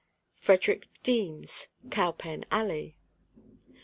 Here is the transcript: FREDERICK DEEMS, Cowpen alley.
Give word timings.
FREDERICK 0.37 0.87
DEEMS, 1.03 1.67
Cowpen 1.91 2.43
alley. 2.49 2.97